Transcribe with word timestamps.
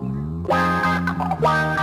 Yürüyoruz 0.00 1.77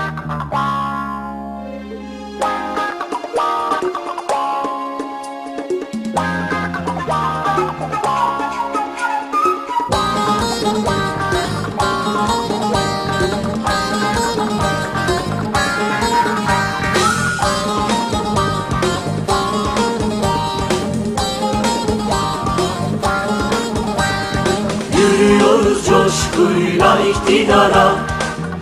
coşkuyla 25.85 26.97
iktidara 26.99 27.91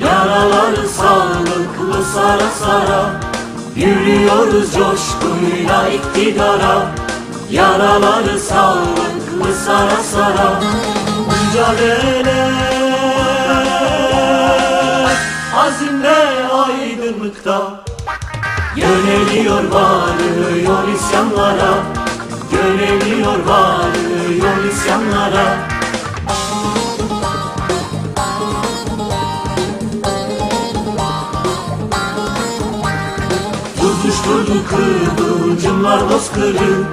Yaraları 0.03 0.87
sağlıklı 0.87 2.03
sara 2.13 2.49
sara. 2.59 3.21
Yürüyoruz 3.75 4.73
coşkuyla 4.73 5.87
iktidara 5.89 6.85
Yaraları 7.51 8.39
sağlıklı 8.39 9.55
sara 9.65 10.03
sara. 10.13 10.59
Mücadele 11.29 12.51
Azimle 15.57 16.47
aydınlıkta. 16.51 17.83
Yöneliyor 18.75 19.63
varıyor 19.63 20.87
isyanlara 20.95 22.02
Tutuşturdu 34.53 35.15
kıvılcımlar 35.17 36.09
bozkırı 36.09 36.83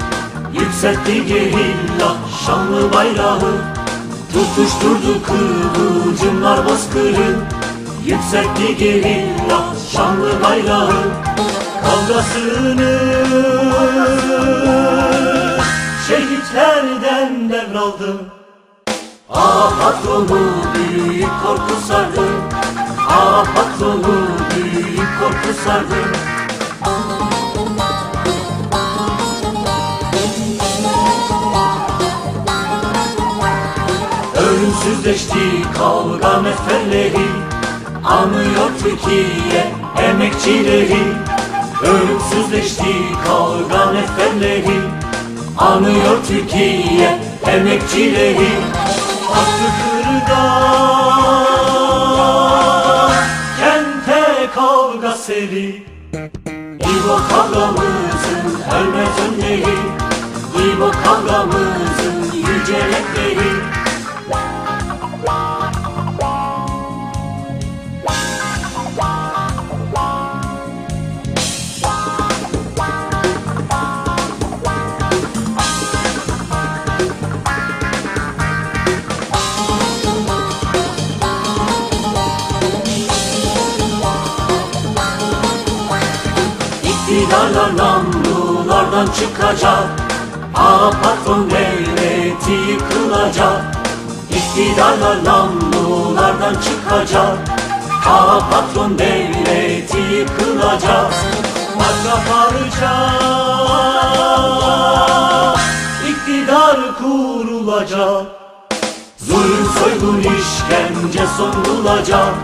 Yükseltti 0.53 1.27
gerilla 1.27 2.17
şanlı 2.47 2.93
bayrağı. 2.93 3.53
Tutuşturdu 4.33 5.23
kıvılcımlar 5.27 6.65
bozkırı 6.65 7.37
Yükseltti 8.07 8.77
gerilla 8.77 9.75
şanlı 9.93 10.31
bayrağı. 10.45 11.03
Kavgasını 11.83 12.99
şehitlerden 16.09 17.51
devraldı. 17.51 18.17
Ah 19.31 19.73
patronu 19.81 20.41
büyük 20.75 21.31
korku 21.47 21.87
sardı. 21.89 22.27
Ah 23.09 23.45
patronu 23.55 24.29
büyük 24.55 25.21
korku 25.21 25.61
sardı 25.65 26.20
Ölümsüzleşti 34.91 35.73
kavga 35.79 36.43
neferleri 36.43 37.27
Anıyor 38.05 38.71
Türkiye 38.83 39.67
emekçileri. 40.09 41.03
Ölümsüzleşti 41.83 42.95
kavga 43.27 43.93
neferleri 43.93 44.81
Anıyor 45.59 46.17
Türkiye 46.29 47.19
emekçileri. 47.47 48.49
Hakkı 49.31 49.71
kırda 49.81 50.43
Kente 53.61 54.51
kavga 54.55 55.13
seri. 55.13 55.85
İbo 56.81 57.17
kavgamızın 57.29 58.63
ölmez 58.75 59.19
önleri 59.29 59.77
İbo 60.57 60.91
kavgamızın 61.05 62.33
yücelikleri 62.35 63.80
İktidarlar 87.31 87.77
namlulardan 87.77 89.07
çıkacak. 89.07 89.85
A 90.55 90.91
patron 90.91 91.51
devleti 91.51 92.53
yıkılacak. 92.53 93.77
İktidarlar 94.31 95.25
namlulardan 95.25 96.55
çıkacak. 96.55 97.39
A 98.07 98.39
patron 98.51 98.99
devleti 98.99 99.99
yıkılacak. 99.99 101.15
Parça 101.79 102.17
parça 102.29 102.93
iktidar 106.09 106.99
kurulacak. 106.99 108.27
Zulüm 109.19 109.67
soygun 109.79 110.19
işkence 110.19 111.27
son 111.37 111.65
bulacak. 111.65 112.35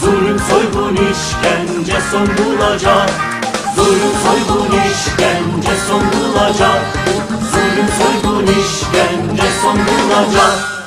Zulüm 0.00 0.38
soygun 0.38 0.94
işkence 0.94 2.00
son 2.10 2.26
bulacak 2.26 3.37
Zulüm 3.76 4.14
soygun 4.24 4.78
işkence 4.78 5.72
son 5.88 6.00
bulacak. 6.00 6.82
Zulüm 7.52 7.88
soygun 7.98 8.46
işkence 8.46 9.48
son 9.62 9.76
bulacak 9.76 10.77